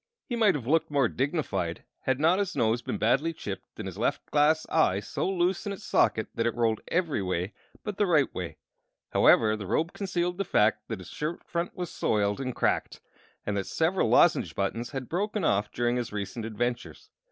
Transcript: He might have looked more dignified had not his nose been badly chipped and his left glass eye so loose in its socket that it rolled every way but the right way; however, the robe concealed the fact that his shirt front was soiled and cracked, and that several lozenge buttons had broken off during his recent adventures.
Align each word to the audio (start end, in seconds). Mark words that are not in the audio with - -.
He 0.25 0.35
might 0.35 0.55
have 0.55 0.65
looked 0.65 0.89
more 0.89 1.07
dignified 1.07 1.83
had 2.05 2.19
not 2.19 2.39
his 2.39 2.55
nose 2.55 2.81
been 2.81 2.97
badly 2.97 3.33
chipped 3.33 3.77
and 3.77 3.87
his 3.87 3.99
left 3.99 4.25
glass 4.31 4.65
eye 4.69 4.99
so 4.99 5.29
loose 5.29 5.67
in 5.67 5.73
its 5.73 5.83
socket 5.83 6.25
that 6.33 6.47
it 6.47 6.55
rolled 6.55 6.81
every 6.87 7.21
way 7.21 7.53
but 7.83 7.97
the 7.97 8.07
right 8.07 8.33
way; 8.33 8.57
however, 9.11 9.55
the 9.55 9.67
robe 9.67 9.93
concealed 9.93 10.39
the 10.39 10.43
fact 10.43 10.87
that 10.87 10.97
his 10.97 11.09
shirt 11.09 11.43
front 11.43 11.75
was 11.75 11.91
soiled 11.91 12.41
and 12.41 12.55
cracked, 12.55 12.99
and 13.45 13.55
that 13.55 13.67
several 13.67 14.09
lozenge 14.09 14.55
buttons 14.55 14.89
had 14.89 15.07
broken 15.07 15.43
off 15.43 15.71
during 15.71 15.97
his 15.97 16.11
recent 16.11 16.45
adventures. 16.45 17.11